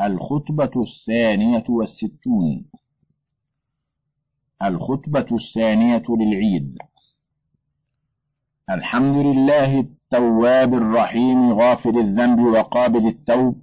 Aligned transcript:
الخطبة 0.00 0.70
الثانية 0.76 1.64
والستون. 1.68 2.64
الخطبة 4.62 5.26
الثانية 5.32 6.02
للعيد. 6.08 6.78
الحمد 8.70 9.16
لله 9.16 9.80
التواب 9.80 10.74
الرحيم 10.74 11.52
غافل 11.52 11.98
الذنب 11.98 12.40
وقابل 12.40 13.06
التوب 13.06 13.62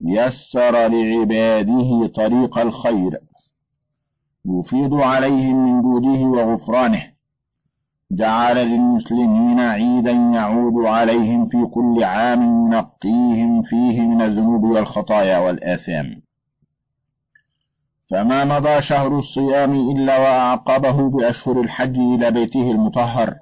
يسر 0.00 0.88
لعباده 0.88 2.06
طريق 2.06 2.58
الخير 2.58 3.18
يفيض 4.44 4.94
عليهم 4.94 5.56
من 5.56 5.82
جوده 5.82 6.20
وغفرانه. 6.24 7.15
جعل 8.10 8.56
للمسلمين 8.56 9.60
عيدا 9.60 10.10
يعود 10.10 10.86
عليهم 10.86 11.46
في 11.48 11.66
كل 11.66 12.04
عام 12.04 12.42
ينقيهم 12.42 13.62
فيه 13.62 14.00
من 14.00 14.22
الذنوب 14.22 14.64
والخطايا 14.64 15.38
والآثام. 15.38 16.22
فما 18.10 18.44
مضى 18.44 18.80
شهر 18.80 19.18
الصيام 19.18 19.90
إلا 19.90 20.18
وأعقبه 20.18 21.10
بأشهر 21.10 21.60
الحج 21.60 21.98
إلى 21.98 22.30
بيته 22.30 22.70
المطهر. 22.70 23.34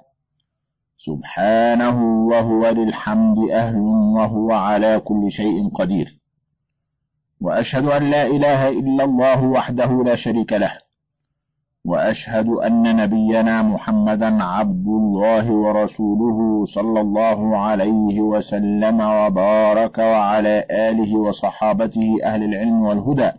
سبحانه 0.97 2.27
وهو 2.27 2.69
للحمد 2.69 3.49
أهل 3.49 3.77
وهو 4.15 4.51
على 4.51 4.99
كل 4.99 5.31
شيء 5.31 5.69
قدير. 5.69 6.19
وأشهد 7.41 7.85
أن 7.85 8.09
لا 8.09 8.25
إله 8.27 8.69
إلا 8.69 9.03
الله 9.03 9.47
وحده 9.47 10.03
لا 10.03 10.15
شريك 10.15 10.53
له. 10.53 10.84
وأشهد 11.85 12.47
أن 12.49 12.95
نبينا 12.95 13.61
محمدا 13.61 14.43
عبد 14.43 14.87
الله 14.87 15.51
ورسوله 15.51 16.65
صلى 16.65 17.01
الله 17.01 17.57
عليه 17.57 18.21
وسلم 18.21 19.01
وبارك 19.01 19.97
وعلى 19.97 20.65
آله 20.71 21.17
وصحابته 21.17 22.17
أهل 22.23 22.43
العلم 22.43 22.81
والهدى. 22.81 23.31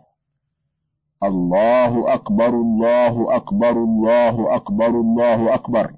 الله 1.25 2.15
أكبر 2.15 2.49
الله 2.49 3.37
أكبر 3.37 3.71
الله 3.71 4.55
أكبر 4.57 4.91
الله 4.91 5.55
أكبر. 5.55 5.93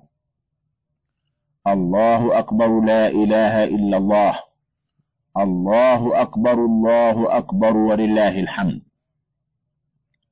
الله 1.66 2.38
أكبر 2.38 2.80
لا 2.80 3.08
إله 3.08 3.64
إلا 3.64 3.96
الله. 3.96 4.34
الله 5.36 6.22
أكبر 6.22 6.64
الله 6.64 7.38
أكبر 7.38 7.76
ولله 7.76 8.40
الحمد. 8.40 8.80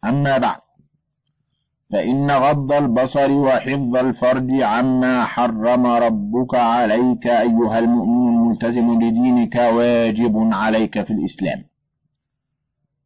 أما 0.04 0.38
بعد 0.38 0.65
فإن 1.92 2.30
غض 2.30 2.72
البصر 2.72 3.32
وحفظ 3.32 3.96
الفرج 3.96 4.62
عما 4.62 5.24
حرم 5.24 5.86
ربك 5.86 6.54
عليك 6.54 7.26
أيها 7.26 7.78
المؤمن 7.78 8.28
الملتزم 8.28 9.02
لدينك 9.02 9.56
واجب 9.56 10.48
عليك 10.52 11.02
في 11.02 11.10
الإسلام. 11.12 11.64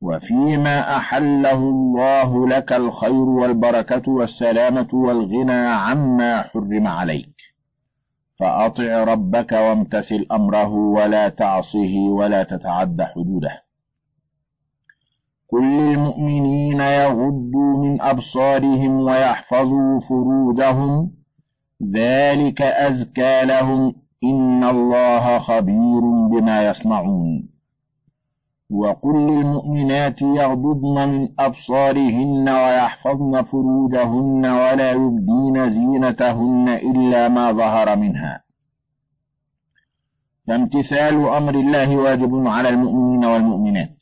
وفيما 0.03 0.97
أحله 0.97 1.61
الله 1.61 2.49
لك 2.49 2.73
الخير 2.73 3.13
والبركة 3.13 4.13
والسلامة 4.13 4.89
والغنى 4.93 5.67
عما 5.69 6.43
حرم 6.43 6.87
عليك. 6.87 7.37
فأطع 8.35 9.05
ربك 9.05 9.53
وامتثل 9.53 10.27
أمره 10.33 10.75
ولا 10.75 11.29
تعصه 11.29 12.09
ولا 12.11 12.43
تتعد 12.43 13.03
حدوده. 13.03 13.70
قل 15.53 15.63
للمؤمنين 15.63 16.81
يغضوا 16.81 17.85
من 17.85 18.03
أبصارهم 18.03 19.01
ويحفظوا 19.01 20.01
فروجهم. 20.01 21.11
ذلك 21.95 22.63
أزكى 22.63 23.45
لهم. 23.45 23.95
إن 24.25 24.65
الله 24.65 25.39
خبير 25.39 26.01
بما 26.01 26.69
يصنعون. 26.69 27.49
وقل 28.71 29.15
للمؤمنات 29.15 30.23
يغضضن 30.23 31.09
من 31.09 31.29
أبصارهن 31.39 32.49
ويحفظن 32.49 33.43
فروجهن 33.43 34.47
ولا 34.47 34.93
يبدين 34.93 35.71
زينتهن 35.71 36.69
إلا 36.69 37.29
ما 37.29 37.53
ظهر 37.53 37.97
منها. 37.97 38.41
فامتثال 40.47 41.29
أمر 41.29 41.55
الله 41.55 41.97
واجب 41.97 42.47
على 42.47 42.69
المؤمنين 42.69 43.25
والمؤمنات. 43.25 43.97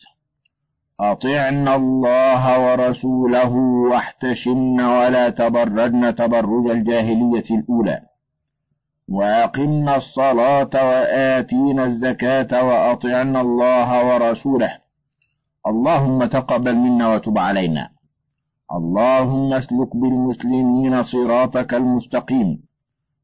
أطعن 1.01 1.69
الله 1.69 2.43
ورسوله 2.67 3.55
واحتشمن 3.91 4.81
ولا 4.81 5.31
تبرجن 5.31 6.15
تبرج 6.15 6.67
الجاهلية 6.67 7.45
الأولى. 7.51 8.01
وأقمنا 9.09 9.97
الصلاة 9.97 10.71
وآتينا 10.75 11.85
الزكاة 11.85 12.65
وأطعن 12.65 13.37
الله 13.37 14.07
ورسوله. 14.09 14.79
اللهم 15.67 16.25
تقبل 16.25 16.77
منا 16.77 17.15
وتب 17.15 17.39
علينا. 17.39 17.89
اللهم 18.73 19.53
اسلك 19.53 19.97
بالمسلمين 19.97 21.03
صراطك 21.03 21.75
المستقيم. 21.75 22.59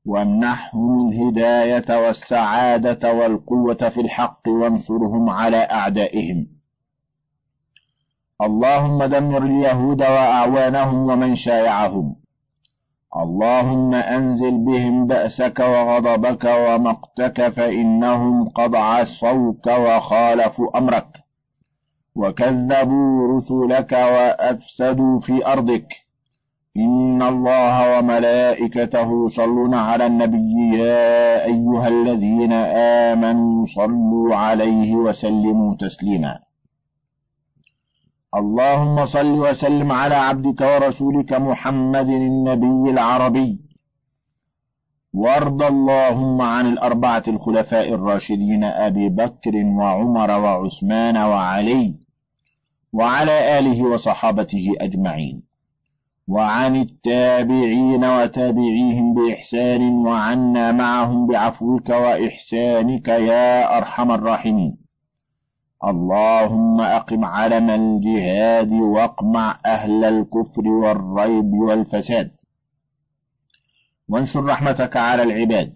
وامنحهم 0.06 1.08
الهداية 1.08 2.06
والسعادة 2.06 3.12
والقوة 3.12 3.88
في 3.88 4.00
الحق 4.00 4.48
وانصرهم 4.48 5.30
على 5.30 5.56
أعدائهم. 5.56 6.53
اللهم 8.43 9.05
دمر 9.05 9.43
اليهود 9.43 10.03
وأعوانهم 10.03 11.11
ومن 11.11 11.34
شايعهم. 11.34 12.17
اللهم 13.17 13.95
أنزل 13.95 14.59
بهم 14.59 15.06
بأسك 15.06 15.61
وغضبك 15.61 16.45
ومقتك 16.45 17.49
فإنهم 17.49 18.49
قد 18.49 18.75
عصوك 18.75 19.67
وخالفوا 19.67 20.78
أمرك. 20.78 21.06
وكذبوا 22.17 23.37
رسلك 23.37 23.93
وأفسدوا 23.93 25.19
في 25.19 25.47
أرضك. 25.47 25.87
إن 26.77 27.22
الله 27.22 27.99
وملائكته 27.99 29.25
يصلون 29.25 29.75
على 29.75 30.06
النبي 30.06 30.78
يا 30.78 31.45
أيها 31.45 31.89
الذين 31.89 32.53
آمنوا 33.12 33.65
صلوا 33.65 34.37
عليه 34.37 34.95
وسلموا 34.95 35.77
تسليما. 35.81 36.39
اللهم 38.37 39.06
صل 39.06 39.27
وسلم 39.27 39.93
على 39.93 40.15
عبدك 40.15 40.61
ورسولك 40.61 41.33
محمد 41.33 42.09
النبي 42.09 42.91
العربي. 42.91 43.61
وارض 45.15 45.62
اللهم 45.62 46.43
عن 46.43 46.67
الأربعة 46.67 47.22
الخلفاء 47.28 47.95
الراشدين 47.95 48.65
أبي 48.65 49.09
بكر 49.09 49.56
وعمر 49.56 50.31
وعثمان 50.31 51.17
وعلي 51.17 51.95
وعلى 52.93 53.59
آله 53.59 53.83
وصحابته 53.83 54.75
أجمعين. 54.81 55.43
وعن 56.28 56.77
التابعين 56.77 58.05
وتابعيهم 58.05 59.15
بإحسان 59.15 59.83
وعنا 60.06 60.72
معهم 60.72 61.27
بعفوك 61.27 61.89
وإحسانك 61.89 63.09
يا 63.09 63.78
أرحم 63.78 64.11
الراحمين. 64.11 64.84
اللهم 65.89 66.81
أقم 66.81 67.25
علم 67.25 67.71
الجهاد 67.71 68.72
واقمع 68.72 69.59
أهل 69.67 70.05
الكفر 70.05 70.69
والريب 70.69 71.53
والفساد. 71.55 72.31
وانشر 74.09 74.45
رحمتك 74.45 74.97
على 74.97 75.22
العباد. 75.22 75.75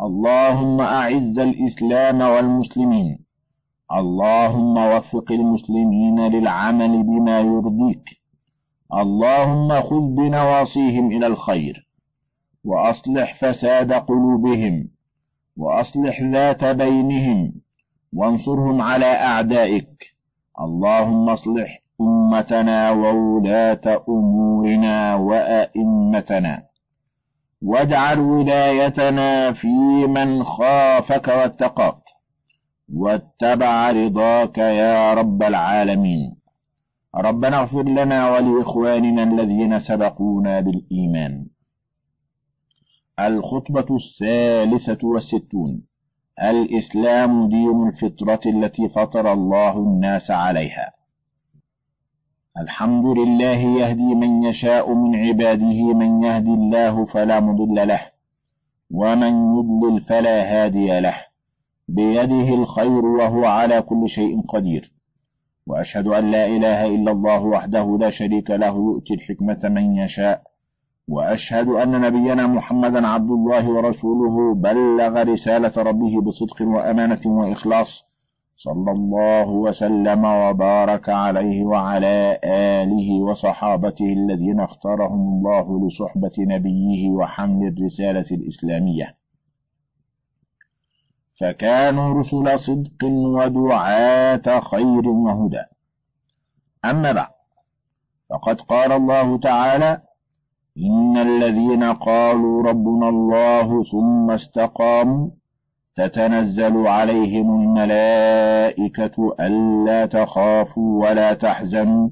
اللهم 0.00 0.80
أعز 0.80 1.38
الإسلام 1.38 2.20
والمسلمين. 2.20 3.18
اللهم 3.92 4.76
وفق 4.76 5.32
المسلمين 5.32 6.20
للعمل 6.20 7.02
بما 7.02 7.40
يرضيك. 7.40 8.04
اللهم 8.94 9.80
خذ 9.80 10.00
بنواصيهم 10.00 11.06
إلى 11.06 11.26
الخير. 11.26 11.88
وأصلح 12.64 13.34
فساد 13.34 13.92
قلوبهم. 13.92 14.88
وأصلح 15.56 16.22
ذات 16.22 16.64
بينهم. 16.64 17.65
وانصرهم 18.12 18.82
على 18.82 19.06
أعدائك. 19.06 20.16
اللهم 20.60 21.28
اصلح 21.28 21.82
أمتنا 22.00 22.90
وولاة 22.90 24.04
أمورنا 24.08 25.14
وأئمتنا. 25.14 26.62
واجعل 27.62 28.20
ولايتنا 28.20 29.52
في 29.52 29.66
من 30.06 30.44
خافك 30.44 31.28
واتقاك. 31.28 31.98
واتبع 32.94 33.90
رضاك 33.90 34.58
يا 34.58 35.14
رب 35.14 35.42
العالمين. 35.42 36.36
ربنا 37.14 37.60
اغفر 37.60 37.82
لنا 37.82 38.30
ولإخواننا 38.30 39.22
الذين 39.22 39.78
سبقونا 39.78 40.60
بالإيمان. 40.60 41.46
الخطبة 43.20 43.96
الثالثة 43.96 45.08
والستون. 45.08 45.82
الإسلام 46.42 47.48
دين 47.48 47.88
الفطرة 47.88 48.40
التي 48.46 48.88
فطر 48.88 49.32
الله 49.32 49.78
الناس 49.78 50.30
عليها. 50.30 50.92
الحمد 52.58 53.18
لله 53.18 53.56
يهدي 53.56 54.14
من 54.14 54.42
يشاء 54.42 54.94
من 54.94 55.16
عباده 55.16 55.94
من 55.94 56.22
يهدي 56.22 56.54
الله 56.54 57.04
فلا 57.04 57.40
مضل 57.40 57.88
له 57.88 58.00
ومن 58.90 59.58
يضلل 59.58 60.00
فلا 60.00 60.42
هادي 60.42 61.00
له. 61.00 61.16
بيده 61.88 62.54
الخير 62.54 63.04
وهو 63.06 63.44
على 63.44 63.82
كل 63.82 64.08
شيء 64.08 64.42
قدير. 64.42 64.92
وأشهد 65.66 66.06
أن 66.06 66.30
لا 66.30 66.46
إله 66.46 66.86
إلا 66.86 67.12
الله 67.12 67.44
وحده 67.44 67.98
لا 68.00 68.10
شريك 68.10 68.50
له 68.50 68.76
يؤتي 68.76 69.14
الحكمة 69.14 69.60
من 69.64 69.96
يشاء. 69.96 70.42
وأشهد 71.08 71.68
أن 71.68 72.00
نبينا 72.00 72.46
محمدا 72.46 73.06
عبد 73.06 73.30
الله 73.30 73.70
ورسوله 73.70 74.54
بلغ 74.54 75.22
رسالة 75.22 75.82
ربه 75.82 76.20
بصدق 76.20 76.62
وأمانة 76.62 77.20
وإخلاص 77.26 78.04
صلى 78.56 78.90
الله 78.92 79.48
وسلم 79.48 80.24
وبارك 80.24 81.08
عليه 81.08 81.64
وعلى 81.64 82.40
آله 82.44 83.20
وصحابته 83.20 84.12
الذين 84.12 84.60
اختارهم 84.60 85.20
الله 85.28 85.86
لصحبة 85.86 86.32
نبيه 86.38 87.10
وحمل 87.10 87.66
الرسالة 87.66 88.26
الإسلامية. 88.30 89.16
فكانوا 91.40 92.20
رسل 92.20 92.58
صدق 92.58 93.04
ودعاة 93.04 94.60
خير 94.60 95.08
وهدى. 95.08 95.62
أما 96.84 97.12
بعد 97.12 97.30
فقد 98.30 98.60
قال 98.60 98.92
الله 98.92 99.38
تعالى 99.38 100.05
إن 100.84 101.16
الذين 101.16 101.84
قالوا 101.84 102.62
ربنا 102.62 103.08
الله 103.08 103.82
ثم 103.82 104.30
استقاموا 104.30 105.30
تتنزل 105.96 106.86
عليهم 106.86 107.60
الملائكة 107.60 109.34
ألا 109.40 110.06
تخافوا 110.06 111.08
ولا 111.08 111.34
تحزنوا 111.34 112.10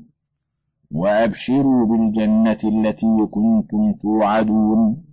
وأبشروا 0.94 1.87
بالجنة 1.87 2.58
التي 2.64 3.26
كنتم 3.31 3.93
توعدون. 3.93 5.05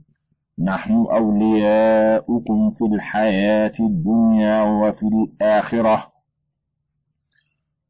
نحن 0.59 1.05
أولياؤكم 1.11 2.71
في 2.71 2.85
الحياة 2.85 3.71
الدنيا 3.79 4.63
وفي 4.63 5.03
الآخرة. 5.03 6.11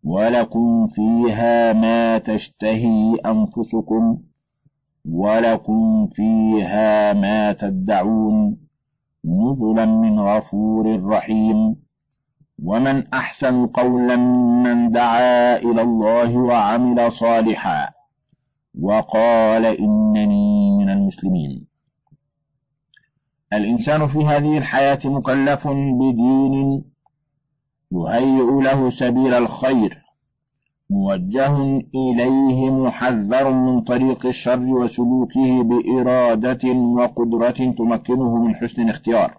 ولكم 0.03 0.87
فيها 0.87 1.73
ما 1.73 2.17
تشتهي 2.17 3.15
أنفسكم. 3.25 4.30
ولكم 5.21 6.07
فيها 6.07 7.13
ما 7.13 7.53
تدعون 7.53 8.57
نزلا 9.25 9.85
من 9.85 10.19
غفور 10.19 11.05
رحيم. 11.05 11.75
ومن 12.63 13.07
أحسن 13.13 13.65
قولا 13.65 14.15
ممن 14.15 14.91
دعا 14.91 15.57
إلى 15.57 15.81
الله 15.81 16.37
وعمل 16.37 17.11
صالحا 17.11 17.89
وقال 18.81 19.65
إنني 19.65 20.71
من 20.71 20.89
المسلمين. 20.89 21.67
الإنسان 23.53 24.07
في 24.07 24.19
هذه 24.25 24.57
الحياة 24.57 24.99
مكلف 25.05 25.67
بدين 26.01 26.83
يهيئ 27.91 28.61
له 28.63 28.89
سبيل 28.89 29.33
الخير. 29.33 30.00
موجه 30.91 31.81
إليه 31.95 32.69
محذر 32.69 33.51
من 33.51 33.81
طريق 33.81 34.25
الشر 34.25 34.59
وسلوكه 34.59 35.63
بإرادة 35.63 36.69
وقدرة 36.69 37.71
تمكنه 37.77 38.43
من 38.43 38.55
حسن 38.55 38.81
الاختيار. 38.81 39.37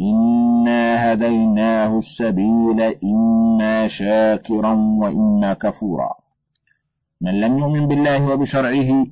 إنا 0.00 1.12
هديناه 1.12 1.98
السبيل 1.98 2.80
إما 3.04 3.88
شاكرا 3.88 4.72
وإما 4.72 5.54
كفورا. 5.54 6.10
من 7.20 7.40
لم 7.40 7.58
يؤمن 7.58 7.88
بالله 7.88 8.32
وبشرعه 8.34 9.06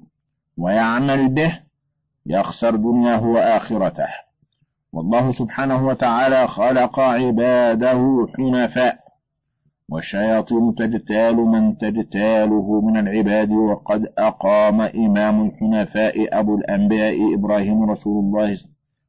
ويعمل 0.58 1.28
به 1.28 1.60
يخسر 2.26 2.76
دنياه 2.76 3.26
وآخرته. 3.26 4.08
والله 4.92 5.32
سبحانه 5.32 5.86
وتعالى 5.86 6.48
خلق 6.48 7.00
عباده 7.00 8.28
حنفاء. 8.36 9.07
والشياطين 9.90 10.74
تجتال 10.74 11.36
من 11.36 11.78
تجتاله 11.78 12.80
من 12.80 12.96
العباد 12.96 13.50
وقد 13.50 14.08
أقام 14.18 14.80
إمام 14.80 15.46
الحنفاء 15.46 16.38
أبو 16.40 16.54
الأنبياء 16.58 17.34
إبراهيم 17.34 17.90
رسول 17.90 18.24
الله 18.24 18.58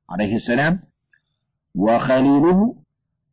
عليه 0.09 0.35
السلام 0.35 0.79
وخليله 1.75 2.75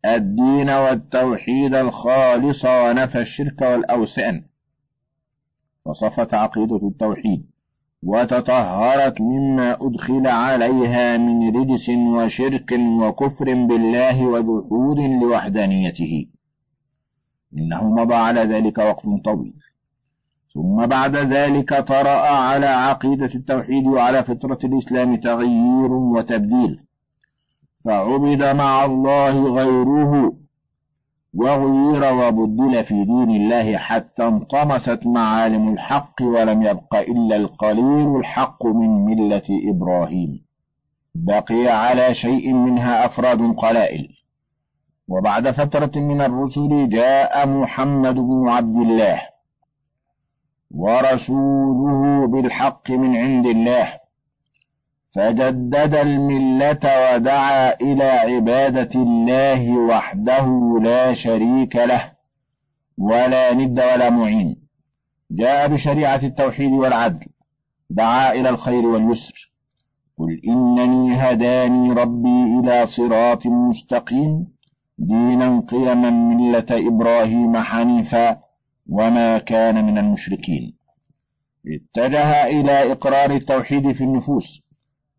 الدين 0.05 0.71
والتوحيد 0.71 1.75
الخالص 1.75 2.65
ونفى 2.65 3.21
الشرك 3.21 3.63
والأوثان 3.63 4.43
وصفت 5.85 6.35
عقيدة 6.35 6.89
التوحيد 6.89 7.47
وتطهرت 8.03 9.21
مما 9.21 9.77
أدخل 9.87 10.27
عليها 10.27 11.17
من 11.17 11.57
رجس 11.57 11.89
وشرك 11.89 12.73
وكفر 13.03 13.45
بالله 13.45 14.27
وجحود 14.27 14.99
لوحدانيته. 15.23 16.27
إنه 17.55 17.91
مضى 17.91 18.15
على 18.15 18.41
ذلك 18.41 18.79
وقت 18.79 19.05
طويل. 19.25 19.55
ثم 20.55 20.87
بعد 20.87 21.17
ذلك 21.17 21.75
طرأ 21.75 22.19
على 22.29 22.67
عقيدة 22.67 23.31
التوحيد 23.35 23.87
وعلى 23.87 24.25
فطرة 24.25 24.59
الإسلام 24.65 25.17
تغيير 25.17 25.93
وتبديل. 25.93 26.79
فعبد 27.85 28.43
مع 28.45 28.85
الله 28.85 29.49
غيره 29.49 30.33
وغير 31.35 32.13
وبدل 32.15 32.85
في 32.85 33.05
دين 33.05 33.31
الله 33.31 33.77
حتى 33.77 34.27
انطمست 34.27 35.07
معالم 35.07 35.73
الحق 35.73 36.23
ولم 36.23 36.63
يبق 36.63 36.95
إلا 36.95 37.37
القليل 37.37 38.17
الحق 38.17 38.67
من 38.67 39.05
ملة 39.05 39.43
إبراهيم. 39.51 40.45
بقي 41.15 41.69
على 41.69 42.15
شيء 42.15 42.53
منها 42.53 43.07
أفراد 43.07 43.55
قلائل. 43.57 44.09
وبعد 45.09 45.51
فترة 45.51 45.93
من 45.97 46.21
الرسل 46.21 46.89
جاء 46.89 47.47
محمد 47.49 48.15
بن 48.15 48.49
عبد 48.49 48.77
الله 48.77 49.21
ورسوله 50.71 52.27
بالحق 52.27 52.91
من 52.91 53.17
عند 53.17 53.47
الله 53.47 53.99
فجدد 55.15 55.95
الملة 55.95 57.15
ودعا 57.15 57.75
إلى 57.81 58.05
عبادة 58.05 58.91
الله 58.95 59.79
وحده 59.79 60.79
لا 60.83 61.15
شريك 61.15 61.77
له 61.77 62.13
ولا 62.99 63.55
ند 63.55 63.81
ولا 63.81 64.11
معين. 64.11 64.57
جاء 65.31 65.69
بشريعة 65.69 66.21
التوحيد 66.23 66.73
والعدل 66.73 67.27
دعا 67.91 68.33
إلى 68.33 68.49
الخير 68.49 68.87
واليسر 68.87 69.53
قل 70.19 70.41
إنني 70.49 71.15
هداني 71.15 71.93
ربي 71.93 72.61
إلى 72.61 72.87
صراط 72.87 73.47
مستقيم. 73.47 74.56
دينا 74.99 75.61
قيما 75.69 76.11
ملة 76.11 76.67
إبراهيم 76.71 77.57
حنيفا 77.57 78.39
وما 78.91 79.39
كان 79.39 79.85
من 79.85 79.99
المشركين. 79.99 80.77
اتجه 81.67 82.47
إلى 82.47 82.93
إقرار 82.93 83.31
التوحيد 83.31 83.93
في 83.93 84.05
النفوس 84.05 84.63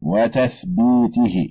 وتثبيته. 0.02 1.48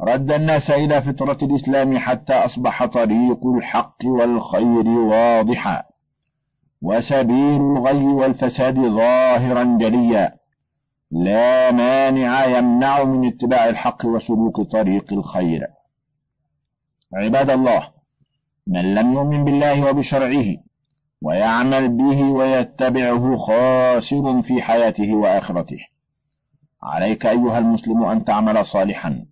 رد 0.00 0.32
الناس 0.32 0.70
إلى 0.70 1.02
فطرة 1.02 1.38
الإسلام 1.42 1.98
حتى 1.98 2.32
أصبح 2.32 2.84
طريق 2.84 3.46
الحق 3.46 3.96
والخير 4.04 4.88
واضحا. 4.88 5.82
وسبيل 6.82 7.60
الغي 7.60 8.04
والفساد 8.04 8.74
ظاهرا 8.80 9.78
جليا. 9.80 10.32
لا 11.10 11.72
مانع 11.72 12.58
يمنع 12.58 13.04
من 13.04 13.26
اتباع 13.26 13.68
الحق 13.68 14.06
وسلوك 14.06 14.60
طريق 14.60 15.12
الخير. 15.12 15.75
عباد 17.14 17.50
الله 17.50 17.88
من 18.66 18.94
لم 18.94 19.12
يؤمن 19.12 19.44
بالله 19.44 19.90
وبشرعه 19.90 20.56
ويعمل 21.22 21.88
به 21.88 22.22
ويتبعه 22.22 23.36
خاسر 23.36 24.42
في 24.42 24.62
حياته 24.62 25.14
وآخرته. 25.14 25.78
عليك 26.82 27.26
أيها 27.26 27.58
المسلم 27.58 28.04
أن 28.04 28.24
تعمل 28.24 28.64
صالحا 28.64 29.26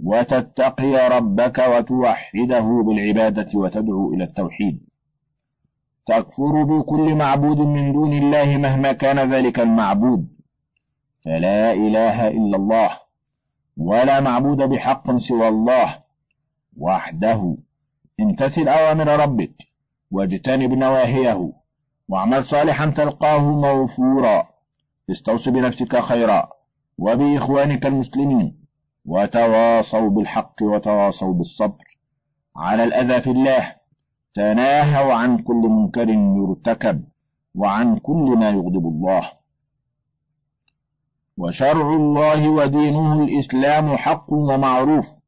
وتتقي 0.00 1.08
ربك 1.08 1.58
وتوحده 1.58 2.82
بالعبادة 2.86 3.48
وتدعو 3.54 4.14
إلى 4.14 4.24
التوحيد. 4.24 4.80
تكفر 6.06 6.62
بكل 6.62 7.14
معبود 7.14 7.58
من 7.58 7.92
دون 7.92 8.12
الله 8.12 8.56
مهما 8.56 8.92
كان 8.92 9.32
ذلك 9.32 9.60
المعبود. 9.60 10.28
فلا 11.24 11.72
إله 11.72 12.28
إلا 12.28 12.56
الله 12.56 12.90
ولا 13.76 14.20
معبود 14.20 14.56
بحق 14.56 15.16
سوى 15.16 15.48
الله. 15.48 15.99
وحده. 16.80 17.56
امتثل 18.20 18.68
أوامر 18.68 19.06
ربك 19.06 19.54
واجتنب 20.10 20.72
نواهيه 20.72 21.52
واعمل 22.08 22.44
صالحا 22.44 22.86
تلقاه 22.86 23.50
موفورا. 23.50 24.48
استوص 25.10 25.48
بنفسك 25.48 25.98
خيرا 26.00 26.48
وبإخوانك 26.98 27.86
المسلمين 27.86 28.56
وتواصوا 29.04 30.10
بالحق 30.10 30.62
وتواصوا 30.62 31.34
بالصبر. 31.34 31.84
على 32.56 32.84
الأذى 32.84 33.22
في 33.22 33.30
الله 33.30 33.74
تناهوا 34.34 35.12
عن 35.14 35.38
كل 35.38 35.54
منكر 35.54 36.08
يرتكب 36.08 37.04
وعن 37.54 37.96
كل 37.98 38.36
ما 38.38 38.50
يغضب 38.50 38.86
الله. 38.86 39.30
وشرع 41.38 41.94
الله 41.96 42.48
ودينه 42.48 43.22
الإسلام 43.24 43.96
حق 43.96 44.32
ومعروف 44.32 45.19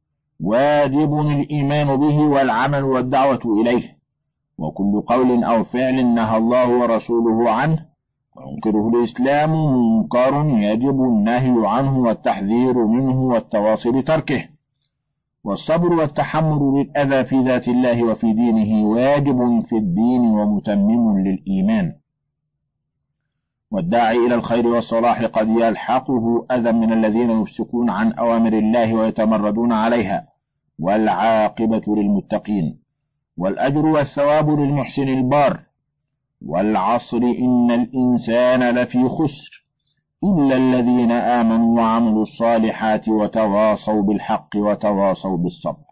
واجب 0.43 1.13
الإيمان 1.19 1.95
به 1.95 2.19
والعمل 2.19 2.83
والدعوة 2.83 3.61
إليه. 3.61 3.97
وكل 4.57 5.01
قول 5.01 5.43
أو 5.43 5.63
فعل 5.63 6.05
نهى 6.05 6.37
الله 6.37 6.77
ورسوله 6.79 7.49
عنه 7.49 7.85
وينكره 8.37 8.89
الإسلام 8.89 9.51
منكر 9.51 10.45
يجب 10.45 11.03
النهي 11.03 11.67
عنه 11.67 11.99
والتحذير 11.99 12.85
منه 12.85 13.21
والتواصي 13.21 13.91
بتركه. 13.91 14.45
والصبر 15.43 15.93
والتحمل 15.93 16.73
للأذى 16.75 17.23
في 17.23 17.43
ذات 17.43 17.67
الله 17.67 18.03
وفي 18.03 18.33
دينه 18.33 18.87
واجب 18.87 19.61
في 19.61 19.75
الدين 19.75 20.21
ومتمم 20.21 21.19
للإيمان. 21.19 21.93
والداعي 23.71 24.17
إلى 24.17 24.35
الخير 24.35 24.67
والصلاح 24.67 25.23
قد 25.25 25.49
يلحقه 25.49 26.45
أذى 26.51 26.71
من 26.71 26.93
الذين 26.93 27.31
يفسقون 27.31 27.89
عن 27.89 28.11
أوامر 28.11 28.53
الله 28.53 28.95
ويتمردون 28.95 29.71
عليها. 29.71 30.32
والعاقبة 30.83 31.81
للمتقين 31.87 32.79
والأجر 33.37 33.85
والثواب 33.85 34.49
للمحسن 34.49 35.07
البار 35.07 35.59
والعصر 36.45 37.17
إن 37.17 37.71
الإنسان 37.71 38.75
لفي 38.75 39.09
خسر 39.09 39.65
إلا 40.23 40.57
الذين 40.57 41.11
آمنوا 41.11 41.77
وعملوا 41.81 42.21
الصالحات 42.21 43.09
وتواصوا 43.09 44.01
بالحق 44.01 44.49
وتواصوا 44.55 45.37
بالصبر. 45.37 45.83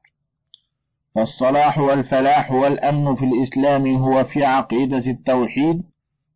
فالصلاح 1.15 1.79
والفلاح 1.79 2.51
والأمن 2.51 3.15
في 3.15 3.25
الإسلام 3.25 3.87
هو 3.87 4.23
في 4.23 4.45
عقيدة 4.45 5.11
التوحيد 5.11 5.83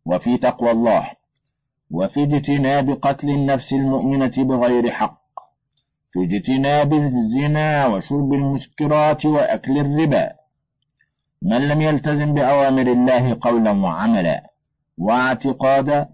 وفي 0.06 0.38
تقوى 0.38 0.70
الله 0.70 1.10
وفي 1.90 2.22
اجتناب 2.22 2.90
قتل 2.90 3.30
النفس 3.30 3.72
المؤمنة 3.72 4.32
بغير 4.36 4.90
حق. 4.90 5.25
في 6.16 6.22
اجتناب 6.22 6.92
الزنا 6.92 7.86
وشرب 7.86 8.32
المسكرات 8.32 9.26
وأكل 9.26 9.78
الربا. 9.78 10.30
من 11.42 11.68
لم 11.68 11.80
يلتزم 11.82 12.34
بأوامر 12.34 12.86
الله 12.92 13.38
قولا 13.40 13.70
وعملا 13.70 14.50
واعتقادا 14.98 16.08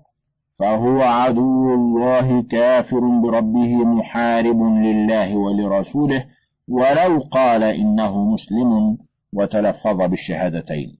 فهو 0.59 1.02
عدو 1.02 1.75
الله 1.75 2.42
كافر 2.42 3.00
بربه 3.00 3.85
محارب 3.85 4.61
لله 4.62 5.37
ولرسوله 5.37 6.25
ولو 6.68 7.18
قال 7.30 7.62
إنه 7.62 8.25
مسلم 8.25 8.99
وتلفظ 9.32 9.97
بالشهادتين. 9.97 10.99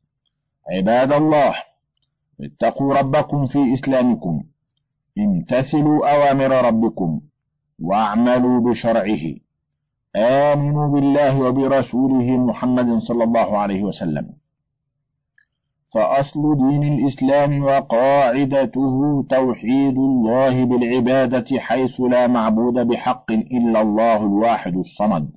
عباد 0.77 1.13
الله 1.13 1.55
اتقوا 2.41 2.95
ربكم 2.95 3.47
في 3.47 3.75
إسلامكم. 3.75 4.43
امتثلوا 5.19 6.15
أوامر 6.15 6.51
ربكم. 6.51 7.21
واعملوا 7.83 8.61
بشرعه. 8.61 9.25
آمنوا 10.17 10.89
بالله 10.89 11.43
وبرسوله 11.49 12.37
محمد 12.37 12.99
صلى 12.99 13.25
الله 13.25 13.59
عليه 13.59 13.83
وسلم. 13.83 14.27
فأصل 15.95 16.43
دين 16.69 16.83
الإسلام 16.83 17.63
وقاعدته 17.65 19.25
توحيد 19.31 19.99
الله 19.99 20.65
بالعبادة 20.65 21.59
حيث 21.59 22.01
لا 22.01 22.27
معبود 22.27 22.87
بحق 22.87 23.31
إلا 23.33 23.81
الله 23.81 24.17
الواحد 24.17 24.77
الصمد. 24.77 25.31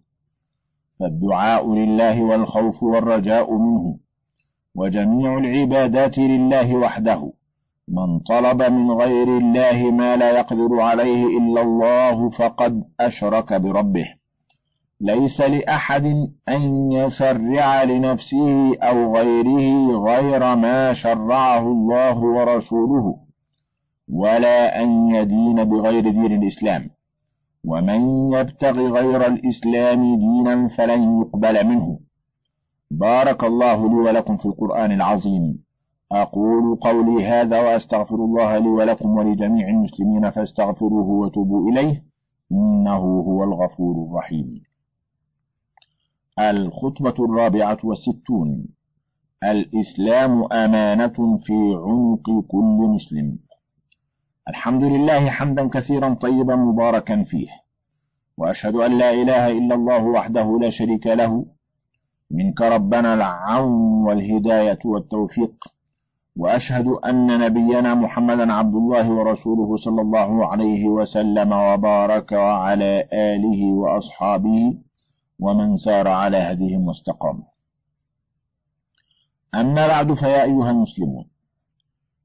فالدعاء 0.99 1.73
لله 1.73 2.23
والخوف 2.23 2.83
والرجاء 2.83 3.57
منه. 3.57 3.97
وجميع 4.75 5.37
العبادات 5.37 6.17
لله 6.17 6.75
وحده. 6.75 7.31
من 7.87 8.19
طلب 8.19 8.61
من 8.63 8.91
غير 8.91 9.37
الله 9.37 9.91
ما 9.91 10.15
لا 10.15 10.39
يقدر 10.39 10.81
عليه 10.81 11.37
إلا 11.37 11.61
الله 11.61 12.29
فقد 12.29 12.83
أشرك 12.99 13.53
بربه. 13.53 14.05
ليس 15.01 15.41
لأحد 15.41 16.05
أن 16.49 16.91
يشرع 16.91 17.83
لنفسه 17.83 18.75
أو 18.77 19.17
غيره 19.17 19.97
غير 19.97 20.55
ما 20.55 20.93
شرعه 20.93 21.67
الله 21.67 22.19
ورسوله 22.19 23.15
ولا 24.09 24.83
أن 24.83 25.09
يدين 25.09 25.63
بغير 25.63 26.09
دين 26.09 26.43
الإسلام. 26.43 26.89
ومن 27.65 28.33
يبتغ 28.33 28.79
غير 28.79 29.25
الإسلام 29.27 30.19
دينا 30.19 30.67
فلن 30.67 31.21
يقبل 31.21 31.67
منه. 31.67 31.99
بارك 32.91 33.43
الله 33.43 33.89
لي 33.89 33.95
ولكم 33.95 34.37
في 34.37 34.45
القرآن 34.45 34.91
العظيم. 34.91 35.64
أقول 36.11 36.75
قولي 36.75 37.25
هذا 37.25 37.59
وأستغفر 37.61 38.15
الله 38.15 38.57
لي 38.57 38.67
ولكم 38.69 39.09
ولجميع 39.09 39.67
المسلمين 39.67 40.31
فاستغفروه 40.31 41.07
وتوبوا 41.09 41.71
إليه 41.71 42.03
إنه 42.51 42.97
هو 42.97 43.43
الغفور 43.43 44.05
الرحيم. 44.05 44.61
الخطبة 46.39 47.25
الرابعة 47.25 47.77
والستون. 47.83 48.65
الإسلام 49.43 50.43
أمانة 50.53 51.37
في 51.37 51.53
عنق 51.87 52.45
كل 52.47 52.87
مسلم. 52.95 53.39
الحمد 54.49 54.83
لله 54.83 55.29
حمدا 55.29 55.69
كثيرا 55.69 56.13
طيبا 56.13 56.55
مباركا 56.55 57.23
فيه. 57.23 57.47
وأشهد 58.37 58.75
أن 58.75 58.97
لا 58.97 59.11
إله 59.11 59.47
إلا 59.47 59.75
الله 59.75 60.05
وحده 60.05 60.59
لا 60.61 60.69
شريك 60.69 61.07
له. 61.07 61.45
منك 62.31 62.61
ربنا 62.61 63.13
العون 63.13 64.05
والهداية 64.07 64.79
والتوفيق. 64.85 65.74
وأشهد 66.37 66.87
أن 66.87 67.39
نبينا 67.39 67.95
محمدا 67.95 68.53
عبد 68.53 68.75
الله 68.75 69.11
ورسوله 69.11 69.77
صلى 69.77 70.01
الله 70.01 70.47
عليه 70.47 70.87
وسلم 70.87 71.51
وبارك 71.51 72.31
وعلى 72.31 73.07
آله 73.13 73.73
وأصحابه 73.73 74.77
ومن 75.39 75.77
سار 75.77 76.07
على 76.07 76.37
هديهم 76.37 76.87
واستقام. 76.87 77.43
أما 79.55 79.87
بعد 79.87 80.13
فيا 80.13 80.43
أيها 80.43 80.71
المسلمون 80.71 81.25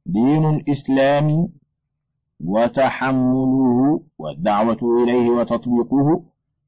دين 0.06 0.50
الإسلام 0.50 1.48
وتحمله 2.44 4.00
والدعوة 4.18 5.02
إليه 5.02 5.30
وتطبيقه 5.30 6.22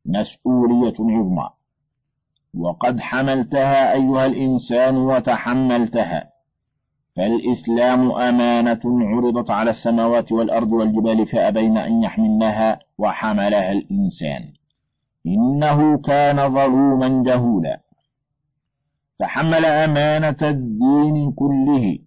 مسؤولية 0.06 0.94
عظمى. 1.00 1.48
وقد 2.54 3.00
حملتها 3.00 3.92
أيها 3.92 4.26
الإنسان 4.26 4.96
وتحملتها. 4.96 6.31
فالإسلام 7.16 8.10
أمانة 8.12 8.80
عرضت 8.84 9.50
على 9.50 9.70
السماوات 9.70 10.32
والأرض 10.32 10.72
والجبال 10.72 11.26
فأبين 11.26 11.76
أن 11.76 12.02
يحملنها 12.02 12.78
وحملها 12.98 13.72
الإنسان. 13.72 14.52
إنه 15.26 15.98
كان 15.98 16.54
ظلوما 16.54 17.22
جهولا. 17.26 17.80
فحمل 19.18 19.64
أمانة 19.64 20.36
الدين 20.42 21.32
كله 21.32 21.98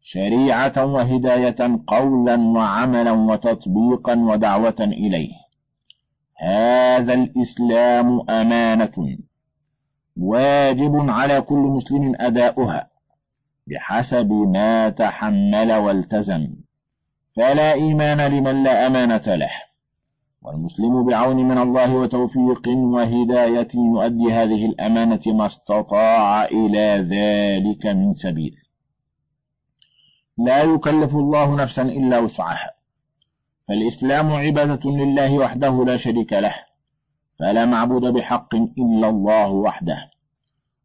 شريعة 0.00 0.84
وهداية 0.84 1.80
قولا 1.86 2.36
وعملا 2.36 3.12
وتطبيقا 3.12 4.14
ودعوة 4.14 4.80
إليه. 4.80 5.32
هذا 6.36 7.14
الإسلام 7.14 8.30
أمانة 8.30 9.18
واجب 10.16 11.10
على 11.10 11.40
كل 11.40 11.58
مسلم 11.58 12.12
أداؤها. 12.16 12.91
بحسب 13.72 14.32
ما 14.32 14.88
تحمل 14.88 15.72
والتزم. 15.72 16.48
فلا 17.36 17.72
إيمان 17.72 18.20
لمن 18.20 18.64
لا 18.64 18.86
أمانة 18.86 19.22
له. 19.26 19.50
والمسلم 20.42 21.06
بعون 21.06 21.36
من 21.36 21.58
الله 21.58 21.94
وتوفيق 21.94 22.68
وهداية 22.68 23.68
يؤدي 23.74 24.32
هذه 24.32 24.66
الأمانة 24.66 25.20
ما 25.26 25.46
استطاع 25.46 26.44
إلى 26.44 27.06
ذلك 27.10 27.86
من 27.86 28.14
سبيل. 28.14 28.54
لا 30.38 30.62
يكلف 30.62 31.14
الله 31.14 31.56
نفسا 31.56 31.82
إلا 31.82 32.18
وسعها. 32.18 32.70
فالإسلام 33.68 34.30
عبادة 34.30 34.90
لله 34.90 35.38
وحده 35.38 35.84
لا 35.84 35.96
شريك 35.96 36.32
له. 36.32 36.54
فلا 37.38 37.64
معبود 37.64 38.02
بحق 38.02 38.54
إلا 38.54 39.08
الله 39.08 39.50
وحده. 39.50 40.11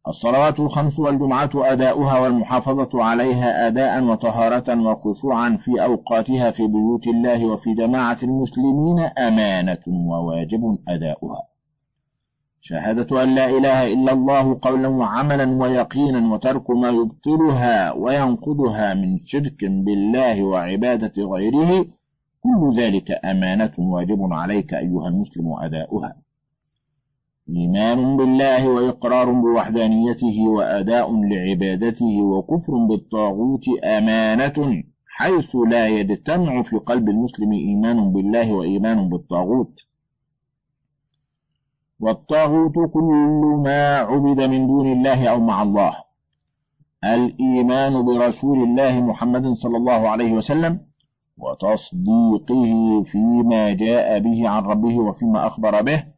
الصلوات 0.08 0.60
الخمس 0.60 0.98
والجمعة 0.98 1.50
أداؤها 1.54 2.20
والمحافظة 2.20 3.04
عليها 3.04 3.66
أداء 3.66 4.04
وطهارة 4.04 4.82
وخشوعا 4.82 5.56
في 5.56 5.84
أوقاتها 5.84 6.50
في 6.50 6.66
بيوت 6.66 7.06
الله 7.06 7.46
وفي 7.46 7.74
جماعة 7.74 8.18
المسلمين 8.22 8.98
أمانة 9.18 9.82
وواجب 9.88 10.78
أداؤها. 10.88 11.42
شهادة 12.60 13.22
أن 13.22 13.34
لا 13.34 13.46
إله 13.50 13.92
إلا 13.92 14.12
الله 14.12 14.58
قولا 14.62 14.88
وعملا 14.88 15.62
ويقينا 15.62 16.34
وترك 16.34 16.70
ما 16.70 16.88
يبطلها 16.88 17.92
وينقضها 17.92 18.94
من 18.94 19.18
شرك 19.18 19.64
بالله 19.64 20.42
وعبادة 20.42 21.12
غيره 21.22 21.86
كل 22.42 22.72
ذلك 22.76 23.24
أمانة 23.24 23.72
واجب 23.78 24.32
عليك 24.32 24.74
أيها 24.74 25.08
المسلم 25.08 25.44
أداؤها. 25.62 26.27
إيمان 27.56 28.16
بالله 28.16 28.68
وإقرار 28.68 29.32
بوحدانيته 29.32 30.48
وأداء 30.48 31.20
لعبادته 31.24 32.22
وكفر 32.22 32.72
بالطاغوت 32.88 33.64
أمانة 33.84 34.82
حيث 35.06 35.56
لا 35.56 35.86
يجتمع 35.86 36.62
في 36.62 36.76
قلب 36.76 37.08
المسلم 37.08 37.52
إيمان 37.52 38.12
بالله 38.12 38.52
وإيمان 38.52 39.08
بالطاغوت. 39.08 39.80
والطاغوت 42.00 42.74
كل 42.94 43.60
ما 43.64 43.96
عبد 43.96 44.40
من 44.40 44.66
دون 44.66 44.92
الله 44.92 45.28
أو 45.28 45.40
مع 45.40 45.62
الله. 45.62 45.92
الإيمان 47.04 48.04
برسول 48.04 48.58
الله 48.62 49.00
محمد 49.00 49.52
صلى 49.52 49.76
الله 49.76 50.08
عليه 50.08 50.32
وسلم 50.32 50.80
وتصديقه 51.38 53.02
فيما 53.04 53.72
جاء 53.72 54.18
به 54.18 54.48
عن 54.48 54.62
ربه 54.62 54.98
وفيما 54.98 55.46
أخبر 55.46 55.82
به. 55.82 56.17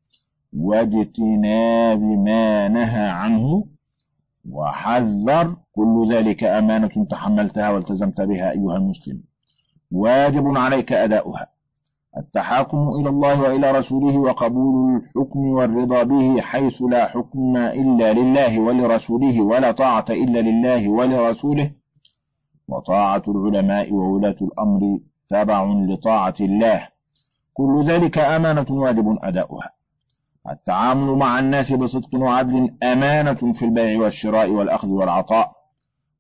واجتناب 0.52 2.00
ما 2.00 2.69
نهى 2.69 3.09
عنه 3.09 3.64
وحذر 4.50 5.57
كل 5.73 6.09
ذلك 6.12 6.45
أمانة 6.45 7.07
تحملتها 7.11 7.71
والتزمت 7.71 8.21
بها 8.21 8.50
أيها 8.50 8.76
المسلم. 8.76 9.23
واجب 9.92 10.57
عليك 10.57 10.92
أداؤها. 10.92 11.47
التحاكم 12.16 12.88
إلى 13.00 13.09
الله 13.09 13.42
وإلى 13.42 13.71
رسوله 13.71 14.19
وقبول 14.19 14.97
الحكم 14.97 15.40
والرضا 15.40 16.02
به 16.02 16.40
حيث 16.40 16.83
لا 16.83 17.07
حكم 17.07 17.57
إلا 17.57 18.12
لله 18.12 18.61
ولرسوله 18.61 19.40
ولا 19.42 19.73
طاعة 19.73 20.04
إلا 20.11 20.38
لله 20.38 20.88
ولرسوله. 20.88 21.71
وطاعة 22.69 23.23
العلماء 23.28 23.92
وولاة 23.92 24.37
الأمر 24.42 24.99
تبع 25.28 25.64
لطاعة 25.64 26.35
الله. 26.40 26.88
كل 27.54 27.85
ذلك 27.85 28.19
أمانة 28.19 28.66
واجب 28.71 29.19
أداؤها. 29.23 29.80
التعامل 30.51 31.19
مع 31.19 31.39
الناس 31.39 31.73
بصدق 31.73 32.15
وعدل 32.15 32.77
أمانة 32.83 33.53
في 33.53 33.65
البيع 33.65 34.01
والشراء 34.01 34.51
والأخذ 34.51 34.89
والعطاء 34.89 35.53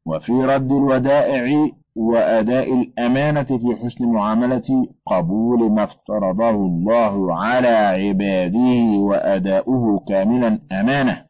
وفي 0.06 0.32
رد 0.32 0.72
الودائع 0.72 1.68
وأداء 1.96 2.74
الأمانة 2.74 3.42
في 3.42 3.76
حسن 3.84 4.04
معاملة 4.12 4.86
قبول 5.06 5.72
ما 5.72 5.84
افترضه 5.84 6.50
الله 6.50 7.34
على 7.34 7.68
عباده 7.68 8.98
وأداؤه 8.98 10.04
كاملا 10.08 10.58
أمانة. 10.72 11.24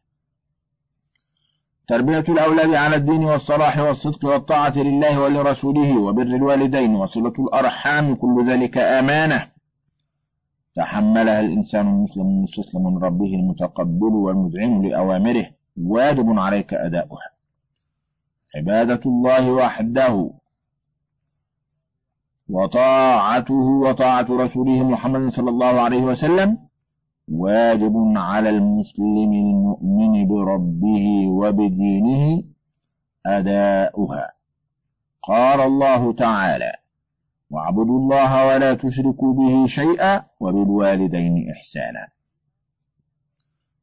تربية 1.89 2.25
الأولاد 2.29 2.75
على 2.75 2.97
الدين 2.97 3.25
والصلاح 3.25 3.79
والصدق 3.79 4.25
والطاعة 4.25 4.79
لله 4.79 5.23
ولرسوله 5.23 5.99
وبر 5.99 6.23
الوالدين 6.23 6.95
وصلة 6.95 7.33
الأرحام 7.39 8.15
كل 8.15 8.47
ذلك 8.49 8.79
أمانة. 8.79 9.47
تحملها 10.75 11.41
الإنسان 11.41 11.89
المسلم 11.89 12.27
المستسلم 12.27 12.83
من 12.83 12.99
ربه 12.99 13.35
المتقبل 13.35 14.13
والمذعن 14.25 14.83
لأوامره 14.83 15.47
واجب 15.83 16.39
عليك 16.39 16.75
أداؤها. 16.75 17.31
عبادة 18.57 19.01
الله 19.07 19.53
وحده 19.53 20.31
وطاعته 22.49 23.55
وطاعة 23.85 24.27
رسوله 24.31 24.89
محمد 24.89 25.31
صلى 25.31 25.51
الله 25.51 25.81
عليه 25.81 26.03
وسلم 26.03 26.59
واجب 27.29 27.95
على 28.17 28.49
المسلم 28.51 29.33
المؤمن 29.33 30.27
بربه 30.29 31.29
وبدينه 31.29 32.43
أداؤها. 33.27 34.27
قال 35.23 35.61
الله 35.61 36.13
تعالى 36.13 36.73
واعبدوا 37.51 37.99
الله 37.99 38.47
ولا 38.47 38.75
تشركوا 38.75 39.35
به 39.35 39.67
شيئا 39.67 40.23
وبالوالدين 40.41 41.51
إحسانا. 41.51 42.09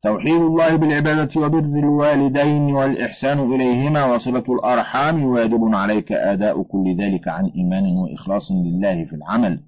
توحيد 0.02 0.42
الله 0.42 0.76
بالعبادة 0.76 1.42
وبر 1.42 1.80
الوالدين 1.80 2.74
والإحسان 2.74 3.40
إليهما 3.40 4.06
وصلة 4.06 4.44
الأرحام 4.50 5.24
واجب 5.24 5.76
عليك 5.76 6.12
أداء 6.12 6.64
كل 6.64 6.96
ذلك 6.98 7.28
عن 7.28 7.46
إيمان 7.46 7.98
وإخلاص 7.98 8.52
لله 8.52 9.06
في 9.06 9.14
العمل. 9.16 9.64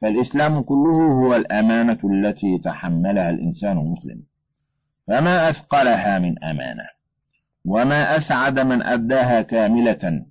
فالإسلام 0.00 0.62
كله 0.62 1.12
هو 1.12 1.36
الأمانة 1.36 1.98
التي 2.04 2.58
تحملها 2.58 3.30
الإنسان 3.30 3.78
المسلم. 3.78 4.22
فما 5.06 5.50
أثقلها 5.50 6.18
من 6.18 6.44
أمانة 6.44 6.86
وما 7.64 8.16
أسعد 8.16 8.58
من 8.58 8.82
أداها 8.82 9.42
كاملة 9.42 10.24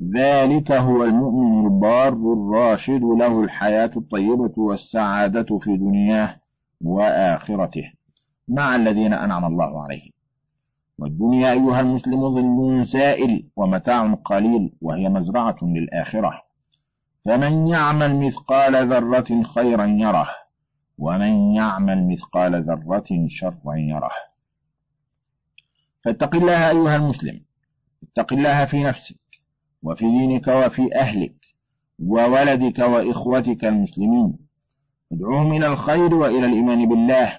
ذلك 0.00 0.72
هو 0.72 1.04
المؤمن 1.04 1.66
البار 1.66 2.12
الراشد 2.12 3.02
له 3.02 3.44
الحياة 3.44 3.90
الطيبة 3.96 4.52
والسعادة 4.56 5.58
في 5.58 5.76
دنياه 5.76 6.40
وآخرته 6.80 7.92
مع 8.48 8.76
الذين 8.76 9.12
أنعم 9.12 9.44
الله 9.44 9.82
عليهم. 9.82 10.10
والدنيا 10.98 11.52
أيها 11.52 11.80
المسلم 11.80 12.34
ظل 12.34 12.86
سائل 12.86 13.48
ومتاع 13.56 14.14
قليل 14.14 14.72
وهي 14.80 15.08
مزرعة 15.08 15.56
للآخرة. 15.62 16.42
فمن 17.24 17.66
يعمل 17.68 18.26
مثقال 18.26 18.88
ذرة 18.88 19.42
خيرا 19.42 19.86
يره 19.86 20.28
ومن 20.98 21.52
يعمل 21.54 22.08
مثقال 22.08 22.64
ذرة 22.64 23.26
شرا 23.28 23.76
يره. 23.76 24.10
فاتق 26.04 26.34
الله 26.34 26.70
أيها 26.70 26.96
المسلم 26.96 27.40
اتق 28.02 28.32
الله 28.32 28.64
في 28.64 28.82
نفسك 28.82 29.25
وفي 29.86 30.04
دينك 30.04 30.48
وفي 30.48 30.94
أهلك 30.94 31.34
وولدك 32.04 32.78
وإخوتك 32.78 33.64
المسلمين. 33.64 34.38
ادعوهم 35.12 35.52
إلى 35.52 35.66
الخير 35.66 36.14
وإلى 36.14 36.46
الإيمان 36.46 36.88
بالله. 36.88 37.38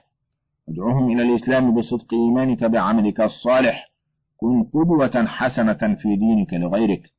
ادعوهم 0.70 1.12
إلى 1.12 1.22
الإسلام 1.24 1.76
بصدق 1.76 2.14
إيمانك 2.14 2.64
بعملك 2.64 3.22
الصالح. 3.22 3.92
كن 4.38 4.64
قدوة 4.64 5.26
حسنة 5.26 5.96
في 5.98 6.16
دينك 6.16 6.54
لغيرك. 6.54 7.12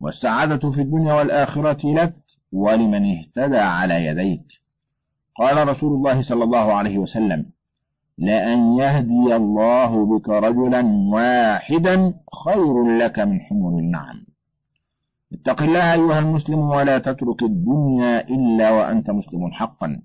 والسعادة 0.00 0.70
في 0.70 0.80
الدنيا 0.80 1.12
والآخرة 1.12 1.92
لك 1.92 2.14
ولمن 2.52 3.16
اهتدى 3.16 3.58
على 3.58 4.06
يديك. 4.06 4.46
قال 5.36 5.68
رسول 5.68 5.92
الله 5.92 6.22
صلى 6.22 6.44
الله 6.44 6.72
عليه 6.72 6.98
وسلم 6.98 7.46
لأن 8.18 8.78
يهدي 8.78 9.36
الله 9.36 10.06
بك 10.06 10.28
رجلا 10.28 10.86
واحدا 11.12 12.14
خير 12.44 12.98
لك 12.98 13.18
من 13.18 13.40
حمر 13.40 13.78
النعم. 13.78 14.33
اتق 15.34 15.62
الله 15.62 15.92
أيها 15.92 16.18
المسلم 16.18 16.58
ولا 16.58 16.98
تترك 16.98 17.42
الدنيا 17.42 18.28
إلا 18.28 18.70
وأنت 18.70 19.10
مسلم 19.10 19.52
حقا 19.52 20.00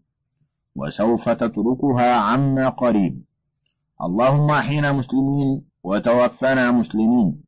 وسوف 0.75 1.29
تتركها 1.29 2.13
عما 2.15 2.69
قريب. 2.69 3.23
اللهم 4.05 4.51
أحينا 4.51 4.91
مسلمين 4.91 5.61
وتوفنا 5.83 6.71
مسلمين. 6.71 7.41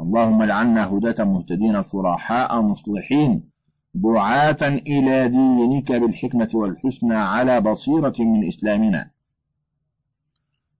اللهم 0.00 0.42
اجعلنا 0.42 0.82
هداة 0.92 1.24
مهتدين 1.24 1.82
صراحاء 1.82 2.62
مصلحين. 2.62 3.42
دعاة 3.94 4.62
إلى 4.62 5.28
دينك 5.28 5.92
بالحكمة 5.92 6.48
والحسنى 6.54 7.14
على 7.14 7.60
بصيرة 7.60 8.14
من 8.18 8.48
إسلامنا. 8.48 9.10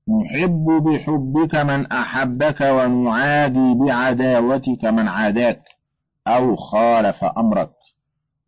نحب 0.08 0.66
بحبك 0.86 1.54
من 1.54 1.86
أحبك 1.86 2.60
ونعادي 2.60 3.74
بعداوتك 3.74 4.84
من 4.84 5.08
عاداك. 5.08 5.62
أو 6.26 6.56
خالف 6.56 7.24
أمرك. 7.24 7.72